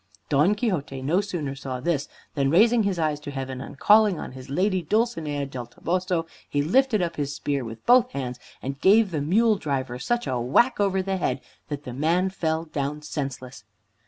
Don 0.29 0.55
Quixote 0.55 1.03
no 1.03 1.21
sooner 1.21 1.53
saw 1.53 1.79
this 1.79 2.09
than, 2.33 2.49
raising 2.49 2.81
his 2.81 2.97
eyes 2.97 3.19
to 3.19 3.29
heaven, 3.29 3.61
and 3.61 3.77
calling 3.77 4.19
on 4.19 4.31
his 4.31 4.49
Lady 4.49 4.81
Dulcinea 4.81 5.45
del 5.45 5.67
Toboso, 5.67 6.25
he 6.49 6.63
lifted 6.63 7.03
up 7.03 7.17
his 7.17 7.35
spear 7.35 7.63
with 7.63 7.85
both 7.85 8.09
hands 8.09 8.39
and 8.63 8.81
gave 8.81 9.11
the 9.11 9.21
mule 9.21 9.57
driver 9.57 9.99
such 9.99 10.25
a 10.25 10.39
whack 10.39 10.79
over 10.79 11.03
the 11.03 11.17
head 11.17 11.39
that 11.67 11.83
the 11.83 11.93
man 11.93 12.31
fell 12.31 12.65
down 12.65 13.03
senseless. 13.03 13.63